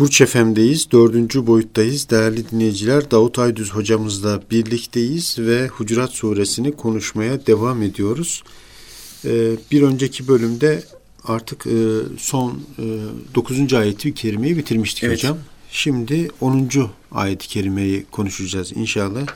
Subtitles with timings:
[0.00, 0.90] Burç FM'deyiz.
[0.90, 2.10] Dördüncü boyuttayız.
[2.10, 8.42] Değerli dinleyiciler Davut Aydüz hocamızla birlikteyiz ve Hucurat suresini konuşmaya devam ediyoruz.
[9.24, 10.82] Ee, bir önceki bölümde
[11.24, 11.76] artık e,
[12.18, 12.84] son e,
[13.34, 13.74] 9.
[13.74, 15.18] ayeti kerimeyi bitirmiştik evet.
[15.18, 15.38] hocam.
[15.70, 16.70] Şimdi 10.
[17.12, 19.26] ayet-i kerimeyi konuşacağız inşallah.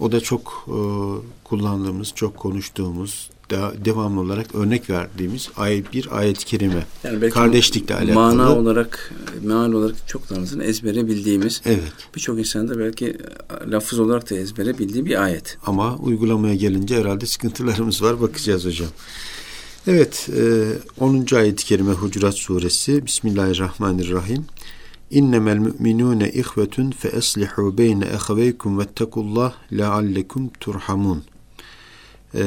[0.00, 0.78] O da çok e,
[1.44, 3.30] kullandığımız, çok konuştuğumuz,
[3.84, 6.86] devamlı olarak örnek verdiğimiz ayet bir ayet-i kerime.
[7.04, 8.14] Yani kardeşlikle alakalı.
[8.14, 11.60] Mana olarak, meal olarak çok tanrısını ezbere bildiğimiz.
[11.64, 11.92] Evet.
[12.14, 13.16] Birçok insanda belki
[13.66, 15.58] lafız olarak da ezbere bildiği bir ayet.
[15.66, 18.20] Ama uygulamaya gelince herhalde sıkıntılarımız var.
[18.20, 18.88] Bakacağız hocam.
[19.86, 20.28] Evet,
[21.00, 21.26] 10.
[21.32, 23.06] E, ayet-i kerime Hucurat suresi.
[23.06, 24.44] Bismillahirrahmanirrahim.
[25.10, 31.22] İnnemel müminune ihvetun fe eslihu beyne eheveykum vettekullah leallekum turhamun.
[32.34, 32.42] Ee,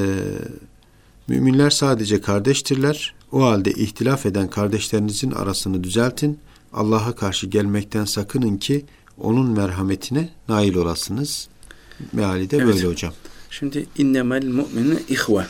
[1.31, 3.13] Müminler sadece kardeştirler.
[3.31, 6.39] O halde ihtilaf eden kardeşlerinizin arasını düzeltin.
[6.73, 8.85] Allah'a karşı gelmekten sakının ki
[9.17, 11.47] onun merhametine nail olasınız.
[12.13, 12.67] Meali de evet.
[12.67, 13.13] böyle hocam.
[13.49, 15.45] Şimdi innemel mu'minu ihve.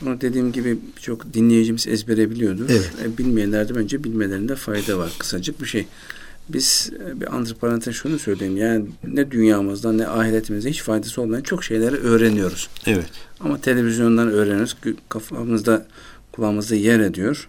[0.00, 2.66] Bunu dediğim gibi çok dinleyicimiz ezbere biliyordur.
[2.68, 2.92] Evet.
[3.04, 5.12] E, bilmeyenler de bence bilmelerinde fayda var.
[5.18, 5.86] Kısacık bir şey.
[6.48, 8.56] Biz e, bir antiparantez şunu söyleyeyim.
[8.56, 12.68] Yani ne dünyamızdan ne ahiretimizde hiç faydası olmayan çok şeyleri öğreniyoruz.
[12.86, 13.10] Evet.
[13.40, 14.76] Ama televizyondan öğreniyoruz.
[15.08, 15.86] Kafamızda
[16.32, 17.48] kulağımızda yer ediyor.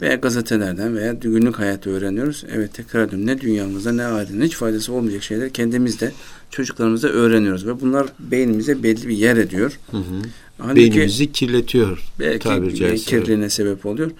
[0.00, 2.44] Veya gazetelerden veya günlük hayatı öğreniyoruz.
[2.52, 3.26] Evet tekrar ediyorum.
[3.26, 6.12] Ne dünyamızda ne ahiretimizde hiç faydası olmayacak şeyler kendimizde
[6.50, 7.66] çocuklarımızda öğreniyoruz.
[7.66, 9.78] Ve bunlar beynimize belli bir yer ediyor.
[9.90, 10.76] Hı hı.
[10.76, 11.98] Beynimizi kirletiyor.
[12.20, 14.10] Belki kirliliğine sebep oluyor.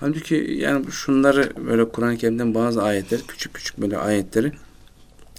[0.00, 4.52] Halbuki yani şunları böyle Kur'an-ı Kerim'den bazı ayetler, küçük küçük böyle ayetleri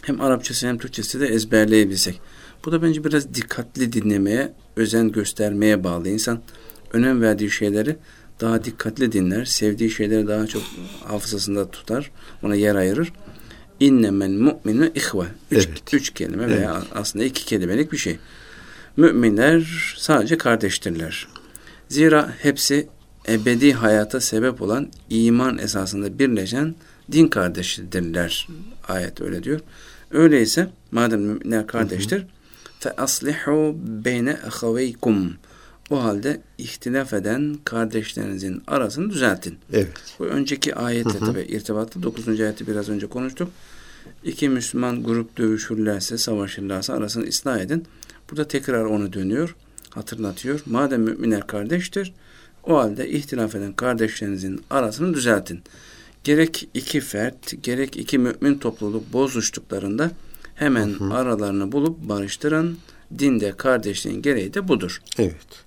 [0.02, 2.22] hem Arapçası hem Türkçesi de ezberleyebilsek.
[2.66, 6.10] Bu da bence biraz dikkatli dinlemeye, özen göstermeye bağlı.
[6.10, 6.42] İnsan
[6.94, 7.96] önem verdiği şeyleri
[8.42, 10.64] daha dikkatli dinler, sevdiği şeyleri daha çok
[11.06, 12.12] hafızasında tutar,
[12.44, 13.14] ona yer ayırır.
[13.80, 15.26] İnnemel mu'minu ihve.
[15.52, 15.94] Üç, evet.
[15.94, 16.58] üç kelime evet.
[16.58, 18.20] veya aslında iki kelimelik bir şey.
[18.98, 21.28] Müminler sadece kardeştirler.
[21.90, 22.88] Zira hepsi
[23.28, 26.76] ebedi hayata sebep olan iman esasında birleşen
[27.12, 28.48] din kardeşidirler.
[28.88, 29.60] Ayet öyle diyor.
[30.12, 32.26] Öyleyse madem müminler kardeştir
[32.80, 35.34] fe aslihu beyne ahaveykum
[35.90, 39.58] o halde ihtilaf eden kardeşlerinizin arasını düzeltin.
[39.74, 39.92] Evet.
[40.20, 42.04] Bu önceki ayetle tabi irtibatlı.
[42.04, 43.50] Dokuzuncu ayeti biraz önce konuştuk.
[44.24, 47.86] İki Müslüman grup dövüşürlerse, savaşırlarsa arasını ıslah edin.
[48.32, 49.56] Burada tekrar onu dönüyor,
[49.90, 50.60] hatırlatıyor.
[50.66, 52.14] Madem müminler kardeştir,
[52.70, 55.62] o halde ihtilaf eden kardeşlerinizin arasını düzeltin.
[56.24, 60.12] Gerek iki fert, gerek iki mümin topluluk bozuştuklarında
[60.56, 61.14] hemen hı hı.
[61.14, 62.76] aralarını bulup barıştıran
[63.20, 65.02] dinde kardeşliğin gereği de budur.
[65.18, 65.66] Evet.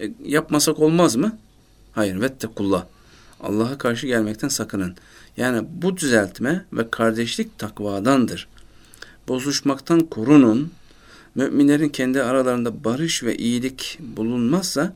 [0.00, 1.38] E, yapmasak olmaz mı?
[1.92, 2.20] Hayır.
[2.20, 2.84] Vettekullah.
[3.40, 4.96] Allah'a karşı gelmekten sakının.
[5.36, 8.48] Yani bu düzeltme ve kardeşlik takvadandır.
[9.28, 10.70] Bozuşmaktan korunun.
[11.34, 14.94] Müminlerin kendi aralarında barış ve iyilik bulunmazsa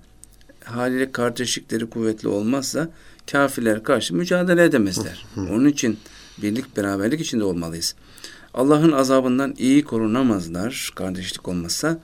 [0.65, 2.89] haliyle kardeşlikleri kuvvetli olmazsa
[3.31, 5.27] kafirler karşı mücadele edemezler.
[5.37, 5.99] Onun için
[6.43, 7.95] birlik beraberlik içinde olmalıyız.
[8.55, 12.01] Allah'ın azabından iyi korunamazlar kardeşlik olmazsa.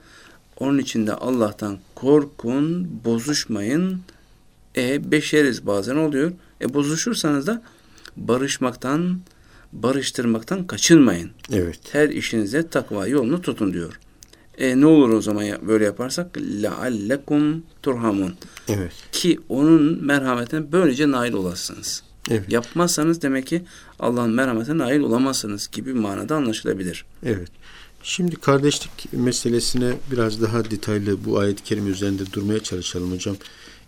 [0.57, 4.01] Onun için de Allah'tan korkun, bozuşmayın.
[4.77, 6.31] E beşeriz bazen oluyor.
[6.61, 7.61] E bozuşursanız da
[8.17, 9.19] barışmaktan,
[9.73, 11.31] barıştırmaktan kaçınmayın.
[11.51, 11.79] Evet.
[11.91, 13.99] Her işinize takva yolunu tutun diyor.
[14.58, 16.36] E, ne olur o zaman böyle yaparsak?
[16.36, 18.34] لَعَلَّكُمْ turhamun.
[18.68, 18.92] Evet.
[19.12, 22.02] Ki onun merhametine böylece nail olasınız.
[22.30, 22.52] Evet.
[22.52, 23.62] Yapmazsanız demek ki
[23.98, 27.04] Allah'ın merhametine nail olamazsınız gibi bir manada anlaşılabilir.
[27.22, 27.48] Evet.
[28.02, 33.36] Şimdi kardeşlik meselesine biraz daha detaylı bu ayet-i kerime üzerinde durmaya çalışalım hocam.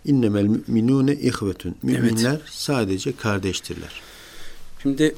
[0.05, 1.75] İnnemel müminune ihvetun.
[1.83, 2.41] Müminler evet.
[2.45, 4.01] sadece kardeştirler.
[4.83, 5.15] Şimdi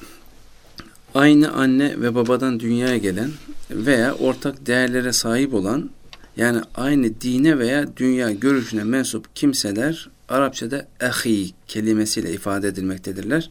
[1.14, 3.30] aynı anne ve babadan dünyaya gelen
[3.70, 5.90] veya ortak değerlere sahip olan
[6.36, 13.50] yani aynı dine veya dünya görüşüne mensup kimseler Arapçada ahi kelimesiyle ifade edilmektedirler.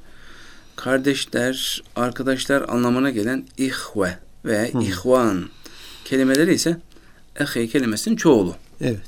[0.75, 4.81] Kardeşler, arkadaşlar anlamına gelen ihve veya Hı.
[4.81, 5.45] ihvan
[6.05, 6.77] kelimeleri ise
[7.39, 8.55] ahi kelimesinin çoğulu.
[8.81, 8.99] Evet.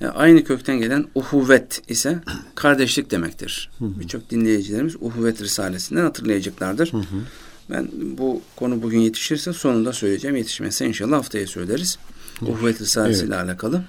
[0.00, 2.18] Yani aynı kökten gelen uhuvvet ise
[2.54, 3.70] kardeşlik demektir.
[3.80, 6.92] Birçok dinleyicilerimiz uhuvvet risalesinden hatırlayacaklardır.
[6.92, 7.04] Hı hı.
[7.70, 7.88] Ben
[8.18, 10.36] bu konu bugün yetişirse sonunda söyleyeceğim.
[10.36, 11.98] Yetişmezse inşallah haftaya söyleriz.
[12.42, 13.82] Uhvet Risalesi ile alakalı.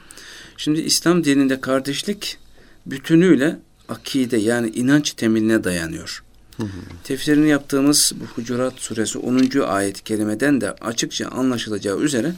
[0.57, 2.37] Şimdi İslam dininde kardeşlik
[2.85, 6.23] bütünüyle akide yani inanç temeline dayanıyor.
[6.57, 6.67] Hı hı.
[7.03, 9.59] Tefsirini yaptığımız bu Hucurat suresi 10.
[9.59, 12.33] ayet-i kerimeden de açıkça anlaşılacağı üzere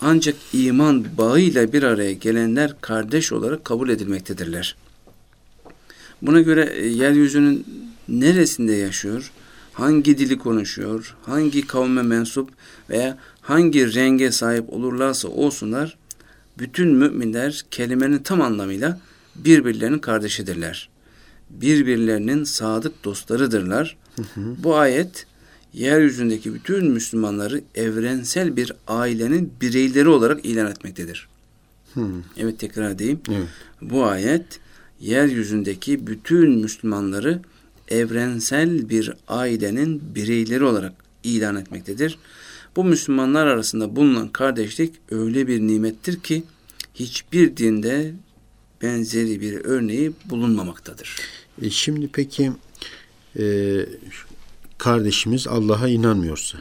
[0.00, 4.76] ancak iman bağıyla bir araya gelenler kardeş olarak kabul edilmektedirler.
[6.22, 7.66] Buna göre e, yeryüzünün
[8.08, 9.32] neresinde yaşıyor,
[9.74, 12.50] hangi dili konuşuyor, hangi kavme mensup
[12.90, 15.96] veya hangi renge sahip olurlarsa olsunlar,
[16.58, 19.00] bütün müminler kelimenin tam anlamıyla
[19.36, 20.88] birbirlerinin kardeşidirler.
[21.50, 23.96] Birbirlerinin sadık dostlarıdırlar.
[24.16, 24.54] Hı hı.
[24.58, 25.26] Bu ayet
[25.72, 31.28] yeryüzündeki bütün Müslümanları evrensel bir ailenin bireyleri olarak ilan etmektedir.
[31.94, 32.22] Hmm.
[32.36, 33.20] Evet tekrar edeyim.
[33.28, 33.48] Evet.
[33.80, 34.60] Bu ayet
[35.00, 37.40] yeryüzündeki bütün Müslümanları
[37.88, 40.92] evrensel bir ailenin bireyleri olarak
[41.24, 42.18] ilan etmektedir.
[42.76, 46.42] Bu Müslümanlar arasında bulunan kardeşlik öyle bir nimettir ki
[46.94, 48.14] hiçbir dinde
[48.82, 51.16] benzeri bir örneği bulunmamaktadır.
[51.62, 52.52] E şimdi peki
[53.38, 53.76] e,
[54.78, 56.58] kardeşimiz Allah'a inanmıyorsa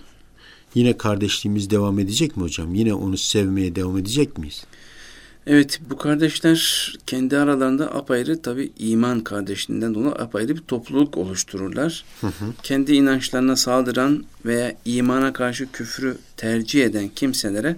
[0.75, 2.75] yine kardeşliğimiz devam edecek mi hocam?
[2.75, 4.65] Yine onu sevmeye devam edecek miyiz?
[5.47, 12.05] Evet bu kardeşler kendi aralarında apayrı tabi iman kardeşliğinden dolayı apayrı bir topluluk oluştururlar.
[12.21, 12.53] Hı hı.
[12.63, 17.75] Kendi inançlarına saldıran veya imana karşı küfrü tercih eden kimselere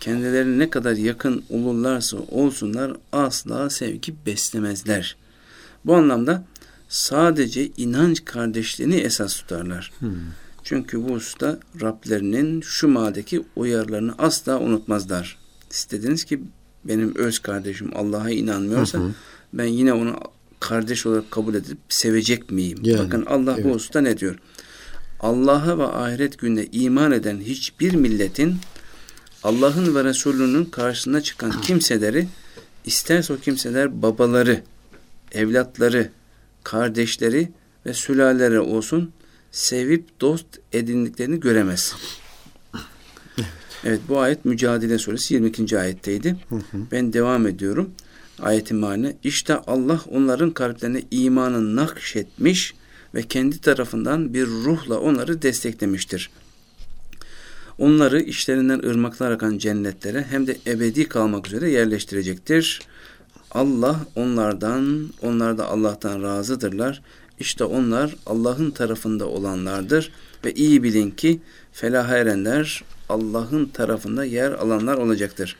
[0.00, 5.16] kendilerine ne kadar yakın olurlarsa olsunlar asla sevgi beslemezler.
[5.84, 6.44] Bu anlamda
[6.88, 9.92] sadece inanç kardeşliğini esas tutarlar.
[9.98, 10.10] Hmm.
[10.64, 15.38] Çünkü bu usta Rablerinin şu maddeki uyarılarını asla unutmazlar.
[15.70, 16.40] İstediniz ki
[16.84, 19.10] benim öz kardeşim Allah'a inanmıyorsa hı hı.
[19.52, 20.20] ben yine onu
[20.60, 22.78] kardeş olarak kabul edip sevecek miyim?
[22.82, 23.64] Yani, Bakın Allah evet.
[23.64, 24.38] bu usta ne diyor?
[25.20, 28.56] Allah'a ve ahiret gününe iman eden hiçbir milletin
[29.42, 32.28] Allah'ın ve Resulünün karşısına çıkan kimseleri
[32.84, 34.62] isterse o kimseler babaları,
[35.32, 36.10] evlatları,
[36.64, 37.48] kardeşleri
[37.86, 39.12] ve sülaleleri olsun
[39.50, 41.94] sevip dost edindiklerini göremez.
[43.84, 45.78] Evet bu ayet Mücadele Suresi 22.
[45.78, 46.36] ayetteydi.
[46.48, 46.78] Hı hı.
[46.92, 47.90] Ben devam ediyorum.
[48.40, 52.74] Ayetin meali işte Allah onların kalplerine imanı nakşetmiş
[53.14, 56.30] ve kendi tarafından bir ruhla onları desteklemiştir.
[57.78, 62.80] Onları işlerinden ırmaklar akan cennetlere hem de ebedi kalmak üzere yerleştirecektir.
[63.50, 67.02] Allah onlardan, onlar da Allah'tan razıdırlar.
[67.40, 70.12] İşte onlar Allah'ın tarafında olanlardır
[70.44, 71.40] ve iyi bilin ki
[71.72, 75.56] felaha erenler Allah'ın tarafında yer alanlar olacaktır.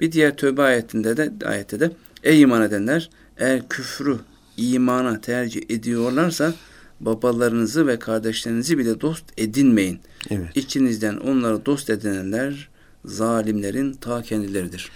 [0.00, 1.90] Bir diğer tövbe ayetinde de ayette de
[2.22, 4.18] ey iman edenler eğer küfrü
[4.56, 6.54] imana tercih ediyorlarsa
[7.00, 10.00] babalarınızı ve kardeşlerinizi bile dost edinmeyin.
[10.30, 10.56] Evet.
[10.56, 12.68] İçinizden onları dost edinenler
[13.04, 14.90] zalimlerin ta kendileridir.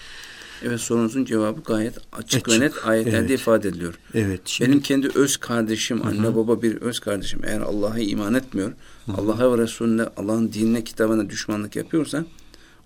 [0.62, 3.40] Evet sorunuzun cevabı gayet açık ve net ayetlerde evet.
[3.40, 3.94] ifade ediliyor.
[4.14, 4.40] Evet.
[4.44, 4.70] Şimdi...
[4.70, 6.36] Benim kendi öz kardeşim, anne Hı-hı.
[6.36, 8.72] baba bir öz kardeşim eğer Allah'a iman etmiyor,
[9.08, 12.24] Allah'a ve Resulüne, Allah'ın dinine, kitabına düşmanlık yapıyorsa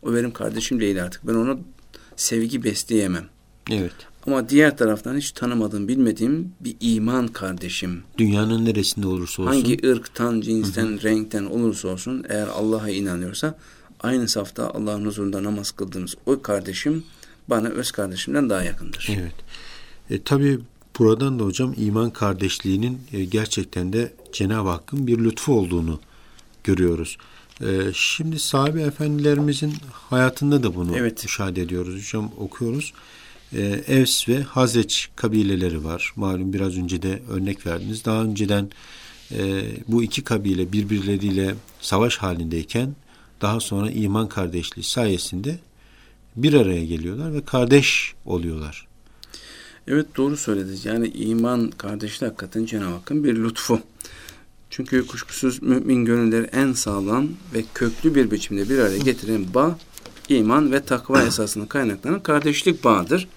[0.03, 1.27] o benim kardeşim değil artık.
[1.27, 1.59] Ben ona
[2.17, 3.25] sevgi besleyemem.
[3.71, 3.93] Evet.
[4.27, 8.03] Ama diğer taraftan hiç tanımadığım, bilmediğim bir iman kardeşim.
[8.19, 9.53] Dünyanın neresinde olursa olsun.
[9.53, 11.03] Hangi ırktan, cinsten, Hı-hı.
[11.03, 13.59] renkten olursa olsun eğer Allah'a inanıyorsa
[14.01, 17.05] aynı safta Allah'ın huzurunda namaz kıldığımız o kardeşim
[17.49, 19.09] bana öz kardeşimden daha yakındır.
[19.11, 19.35] Evet.
[20.11, 20.59] E, tabii
[20.99, 26.01] buradan da hocam iman kardeşliğinin e, gerçekten de Cenab-ı Hakk'ın bir lütfu olduğunu
[26.65, 27.19] görüyoruz.
[27.61, 31.23] E, şimdi sahabe efendilerimizin hayatında da bunu evet.
[31.23, 31.95] müşahede ediyoruz.
[31.95, 32.93] Hocam okuyoruz.
[33.53, 36.13] E, Evs ve Hazreç kabileleri var.
[36.17, 38.05] Malum biraz önce de örnek verdiniz.
[38.05, 38.71] Daha önceden
[39.35, 42.95] e, bu iki kabile birbirleriyle savaş halindeyken
[43.41, 45.59] daha sonra iman kardeşliği sayesinde
[46.37, 48.87] bir araya geliyorlar ve kardeş oluyorlar.
[49.89, 50.85] Evet doğru söylediniz.
[50.85, 53.81] Yani iman kardeşliği hakikaten Cenab-ı Hakk'ın bir lütfu.
[54.71, 59.79] Çünkü kuşkusuz mümin gönülleri en sağlam ve köklü bir biçimde bir araya getiren bağ
[60.29, 63.29] iman ve takva esasının kaynaklanan kardeşlik bağıdır.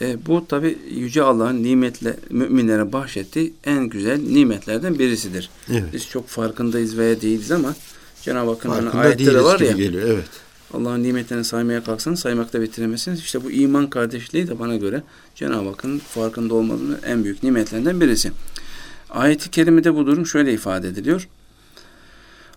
[0.00, 5.50] E, bu tabi Yüce Allah'ın nimetle müminlere bahşettiği en güzel nimetlerden birisidir.
[5.70, 5.84] Evet.
[5.92, 7.74] Biz çok farkındayız veya değiliz ama
[8.22, 9.72] Cenab-ı Hakk'ın hani ayetleri var ya.
[9.72, 10.45] Geliyor, evet.
[10.76, 13.20] Allah'ın nimetlerini saymaya kalksanız saymakta bitiremezsiniz.
[13.20, 15.02] İşte bu iman kardeşliği de bana göre
[15.34, 18.32] Cenab-ı Hakk'ın farkında olmadığının en büyük nimetlerinden birisi.
[19.10, 21.28] Ayet-i kerimede bu durum şöyle ifade ediliyor.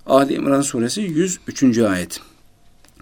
[0.06, 1.78] Ali İmran suresi 103.
[1.78, 2.22] ayet.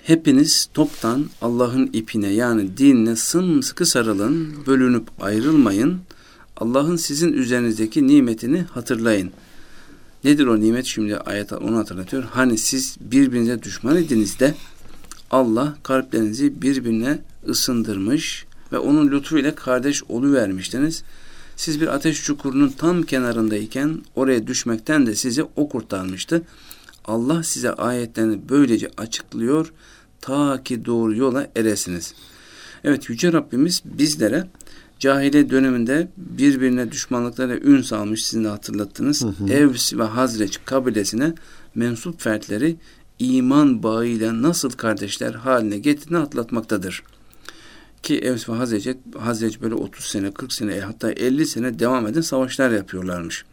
[0.04, 6.00] Hepiniz toptan Allah'ın ipine yani dinine sımsıkı sarılın, bölünüp ayrılmayın.
[6.58, 9.32] Allah'ın sizin üzerinizdeki nimetini hatırlayın.
[10.24, 10.86] Nedir o nimet?
[10.86, 12.24] Şimdi ayet onu hatırlatıyor.
[12.24, 14.56] Hani siz birbirinize düşman idiniz de
[15.32, 17.20] Allah kalplerinizi birbirine
[17.50, 21.04] ısındırmış ve onun lütfuyla kardeş oluvermiştiniz.
[21.56, 26.44] Siz bir ateş çukurunun tam kenarındayken oraya düşmekten de sizi o kurtarmıştı.
[27.06, 29.74] Allah size ayetlerini böylece açıklıyor
[30.22, 32.14] ta ki doğru yola eresiniz.
[32.84, 34.48] Evet Yüce Rabbimiz bizlere
[35.00, 39.24] cahiliye döneminde birbirine düşmanlıklarla ün salmış sizin de hatırlattınız.
[39.24, 39.50] Hı hı.
[39.50, 41.34] Evs ve Hazreç kabilesine
[41.76, 42.76] mensup fertleri
[43.20, 47.04] iman bağıyla nasıl kardeşler haline getirdiğini hatırlatmaktadır.
[48.04, 48.88] Ki Evs ve Hazreç,
[49.20, 53.46] Hazreç böyle 30 sene, 40 sene hatta 50 sene devam eden savaşlar yapıyorlarmış.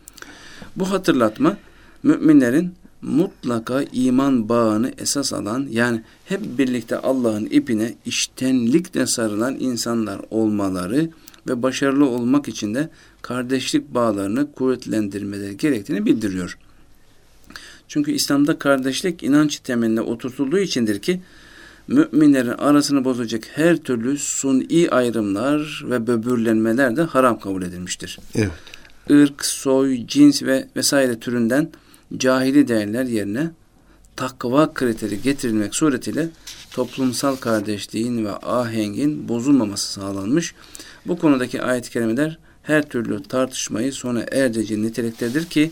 [0.77, 1.57] Bu hatırlatma
[2.03, 11.11] müminlerin mutlaka iman bağını esas alan yani hep birlikte Allah'ın ipine iştenlikle sarılan insanlar olmaları
[11.49, 12.89] ve başarılı olmak için de
[13.23, 16.59] kardeşlik bağlarını kuvvetlendirmeleri gerektiğini bildiriyor.
[17.89, 21.21] Çünkü İslam'da kardeşlik inanç temeline oturtulduğu içindir ki
[21.89, 28.19] müminlerin arasını bozacak her türlü suni ayrımlar ve böbürlenmeler de haram kabul edilmiştir.
[28.35, 28.51] Evet.
[29.09, 31.71] Irk, soy, cins ve vesaire türünden
[32.17, 33.51] cahili değerler yerine
[34.17, 36.29] takva kriteri getirilmek suretiyle
[36.71, 40.55] toplumsal kardeşliğin ve ahengin bozulmaması sağlanmış.
[41.07, 45.71] Bu konudaki ayet-i kerimeler her türlü tartışmayı sona erdirici niteliktedir ki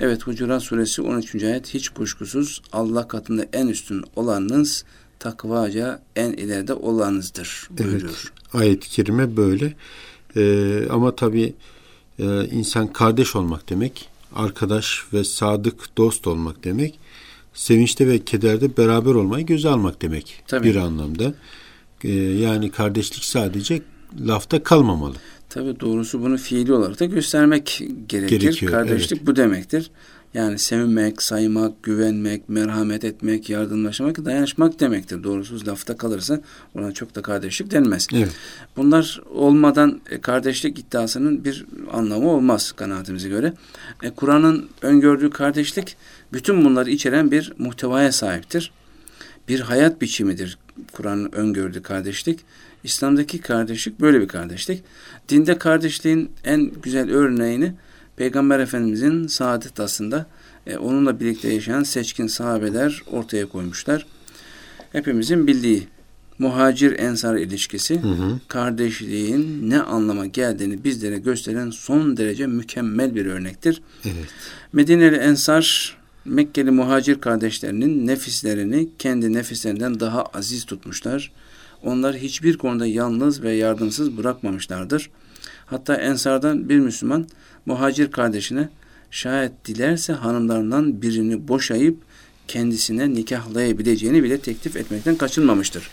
[0.00, 1.34] evet Hucurat suresi 13.
[1.34, 4.84] ayet hiç kuşkusuz Allah katında en üstün olanınız
[5.18, 8.02] takvaca en ileride olanınızdır buyuruyor.
[8.02, 9.74] Evet, ayet-i kerime böyle
[10.36, 11.54] ee, ama tabi
[12.18, 16.98] e, insan kardeş olmak demek arkadaş ve sadık dost olmak demek
[17.54, 20.68] sevinçte ve kederde beraber olmayı göze almak demek Tabii.
[20.68, 21.34] bir anlamda.
[22.04, 23.82] Ee, yani kardeşlik sadece
[24.20, 25.16] lafta kalmamalı.
[25.54, 28.40] Tabii doğrusu bunu fiili olarak da göstermek gerekir.
[28.40, 29.26] Gerekiyor, Kardeşlik evet.
[29.26, 29.90] bu demektir.
[30.34, 35.24] Yani sevinmek, saymak, güvenmek, merhamet etmek, yardımlaşmak, dayanışmak demektir.
[35.24, 36.40] Doğrusu lafta kalırsa
[36.74, 38.06] ona çok da kardeşlik denmez.
[38.14, 38.30] Evet.
[38.76, 43.52] Bunlar olmadan e, kardeşlik iddiasının bir anlamı olmaz kanaatimize göre.
[44.02, 45.96] E, Kur'an'ın öngördüğü kardeşlik
[46.32, 48.72] bütün bunları içeren bir muhtevaya sahiptir.
[49.48, 50.58] Bir hayat biçimidir
[50.92, 52.40] Kur'an'ın öngördüğü kardeşlik.
[52.84, 54.82] İslam'daki kardeşlik böyle bir kardeşlik.
[55.28, 57.74] Dinde kardeşliğin en güzel örneğini
[58.16, 60.26] Peygamber Efendimizin saadet aslında
[60.66, 64.06] e, onunla birlikte yaşayan seçkin sahabeler ortaya koymuşlar.
[64.92, 65.88] Hepimizin bildiği
[66.38, 68.40] muhacir ensar ilişkisi hı hı.
[68.48, 73.82] kardeşliğin ne anlama geldiğini bizlere gösteren son derece mükemmel bir örnektir.
[74.04, 74.26] Evet.
[74.72, 81.32] Medineli ensar Mekkeli muhacir kardeşlerinin nefislerini kendi nefislerinden daha aziz tutmuşlar.
[81.82, 85.10] Onlar hiçbir konuda yalnız ve yardımsız bırakmamışlardır.
[85.66, 87.26] Hatta ensardan bir Müslüman
[87.66, 88.68] muhacir kardeşine
[89.10, 91.96] şayet dilerse hanımlarından birini boşayıp
[92.48, 95.90] kendisine nikahlayabileceğini bile teklif etmekten kaçınmamıştır.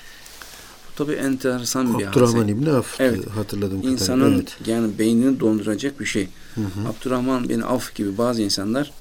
[0.91, 2.09] Bu tabi enteresan bir hadise.
[2.09, 3.29] Abdurrahman İbni Af evet.
[3.29, 3.81] hatırladım.
[3.83, 4.57] İnsanın evet.
[4.65, 6.27] yani beynini donduracak bir şey.
[6.55, 6.87] Hı hı.
[6.89, 8.91] Abdurrahman bin Af gibi bazı insanlar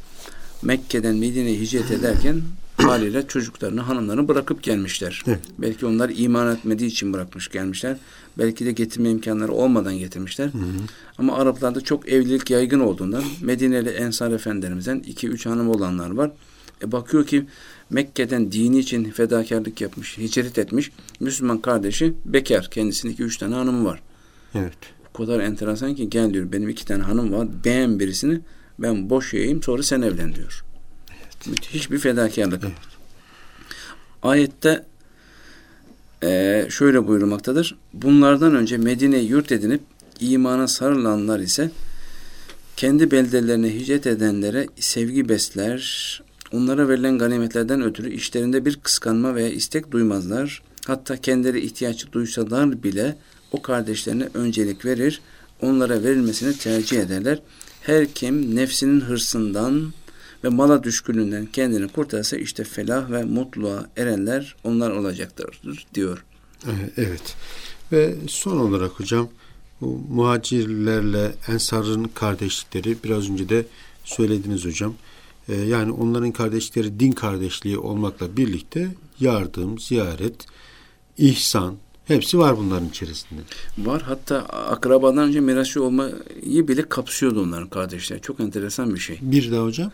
[0.62, 2.42] Mekke'den Medine'ye hicret ederken
[2.87, 5.23] haliyle çocuklarını, hanımlarını bırakıp gelmişler.
[5.26, 5.40] Evet.
[5.58, 7.97] Belki onlar iman etmediği için bırakmış gelmişler.
[8.38, 10.47] Belki de getirme imkanları olmadan getirmişler.
[10.47, 10.62] Hı hı.
[11.18, 16.30] Ama Araplarda çok evlilik yaygın olduğundan Medine'li Ensar Efendilerimizden iki üç hanım olanlar var.
[16.82, 17.47] E bakıyor ki
[17.90, 20.90] Mekke'den dini için fedakarlık yapmış, hicret etmiş.
[21.20, 22.68] Müslüman kardeşi bekar.
[22.70, 24.02] Kendisinin iki üç tane hanımı var.
[24.54, 24.78] Evet.
[25.14, 27.49] O kadar enteresan ki gel diyor benim iki tane hanım var.
[27.64, 28.40] Beğen birisini
[28.78, 30.64] ben boşayayım sonra sen evlen diyor.
[31.47, 32.64] Müthiş bir fedakarlık.
[32.64, 32.75] Evet.
[34.23, 34.85] Ayette
[36.23, 37.76] e, şöyle buyurmaktadır.
[37.92, 39.80] Bunlardan önce Medine'yi yurt edinip
[40.21, 41.71] imana sarılanlar ise
[42.76, 49.92] kendi beldelerine hicret edenlere sevgi besler, onlara verilen ganimetlerden ötürü işlerinde bir kıskanma veya istek
[49.92, 50.62] duymazlar.
[50.87, 53.16] Hatta kendileri ihtiyaç duysalar bile
[53.52, 55.21] o kardeşlerine öncelik verir,
[55.62, 57.42] onlara verilmesini tercih ederler.
[57.80, 59.92] Her kim nefsinin hırsından
[60.45, 65.61] ve mala düşkünlüğünden kendini kurtarsa işte felah ve mutluluğa erenler onlar olacaktır
[65.95, 66.25] diyor.
[66.97, 67.37] Evet.
[67.92, 69.28] Ve son olarak hocam
[69.80, 73.66] bu muhacirlerle ensarın kardeşlikleri biraz önce de
[74.04, 74.95] söylediniz hocam.
[75.49, 78.88] Ee, yani onların kardeşleri din kardeşliği olmakla birlikte
[79.21, 80.47] yardım, ziyaret,
[81.18, 81.76] ihsan,
[82.09, 83.40] Hepsi var bunların içerisinde.
[83.78, 84.02] Var.
[84.02, 88.23] Hatta akrabadan önce mirasçı olmayı bile kapsıyordu onların kardeşler.
[88.23, 89.18] Çok enteresan bir şey.
[89.23, 89.90] Bir de hocam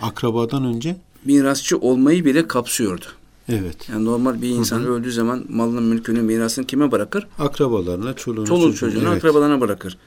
[0.00, 3.04] akrabadan önce mirasçı olmayı bile kapsıyordu.
[3.48, 3.88] Evet.
[3.88, 4.92] Yani normal bir insan Hı-hı.
[4.92, 7.26] öldüğü zaman malının mülkünün mirasını kime bırakır?
[7.38, 9.24] Akrabalarına, çoluğuna, Çoluk çocuğuna, çocuğuna evet.
[9.24, 9.98] akrabalarına bırakır.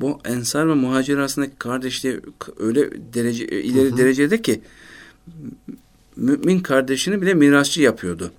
[0.00, 2.20] Bu ensar ve muhacir arasındaki kardeşliği
[2.58, 3.96] öyle derece ileri Hı-hı.
[3.96, 4.60] derecede ki
[6.16, 8.30] mümin kardeşini bile mirasçı yapıyordu.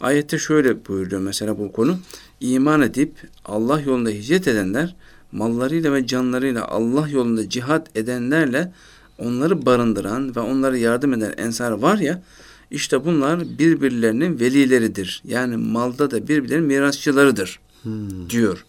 [0.00, 1.98] Ayette şöyle buyuruyor mesela bu konu.
[2.40, 3.12] İman edip
[3.44, 4.94] Allah yolunda hicret edenler
[5.32, 8.72] mallarıyla ve canlarıyla Allah yolunda cihat edenlerle
[9.18, 12.22] onları barındıran ve onlara yardım eden ensar var ya
[12.70, 15.22] işte bunlar birbirlerinin velileridir.
[15.24, 18.30] Yani malda da birbirlerinin mirasçılarıdır hmm.
[18.30, 18.64] diyor.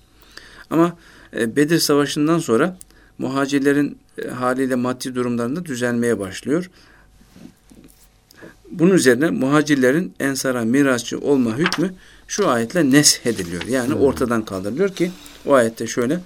[0.69, 0.95] Ama
[1.37, 2.77] E, Bedir Savaşı'ndan sonra
[3.17, 6.69] muhacirlerin e, haliyle maddi durumlarında düzelmeye başlıyor.
[8.71, 11.93] Bunun üzerine muhacirlerin ensara mirasçı olma hükmü
[12.27, 13.63] şu ayetle nesh ediliyor.
[13.63, 14.01] Yani hmm.
[14.01, 15.11] ortadan kaldırılıyor ki
[15.45, 16.19] o ayette şöyle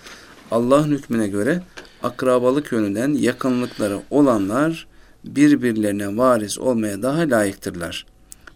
[0.51, 1.63] Allah'ın hükmüne göre
[2.03, 4.87] akrabalık yönünden yakınlıkları olanlar
[5.23, 8.05] birbirlerine varis olmaya daha layıktırlar.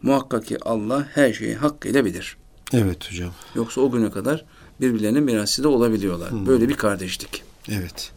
[0.01, 2.37] Muhakkak ki Allah her şeyi hakkıyla bilir.
[2.73, 3.31] Evet hocam.
[3.55, 4.45] Yoksa o güne kadar
[4.81, 6.31] birbirlerinin mirası da olabiliyorlar.
[6.31, 6.47] Hmm.
[6.47, 7.43] Böyle bir kardeşlik.
[7.69, 8.11] Evet.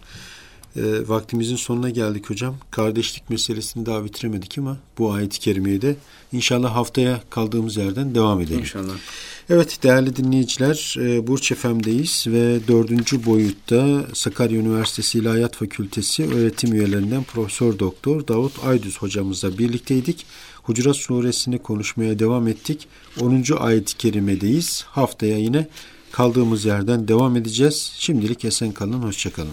[0.77, 2.57] E, vaktimizin sonuna geldik hocam.
[2.71, 5.97] Kardeşlik meselesini daha bitiremedik ama bu ayet-i kerimeyi de
[6.33, 8.59] inşallah haftaya kaldığımız yerden devam edelim.
[8.59, 8.95] İnşallah.
[9.53, 17.23] Evet değerli dinleyiciler e, Burç FM'deyiz ve dördüncü boyutta Sakarya Üniversitesi İlahiyat Fakültesi öğretim üyelerinden
[17.25, 20.27] Profesör Doktor Davut Aydüz hocamızla birlikteydik.
[20.63, 22.89] Hucurat suresini konuşmaya devam ettik.
[23.21, 23.45] 10.
[23.59, 24.85] ayet-i kerimedeyiz.
[24.89, 25.69] Haftaya yine
[26.13, 27.93] kaldığımız yerden devam edeceğiz.
[27.97, 29.49] Şimdilik esen kalın, hoşçakalın.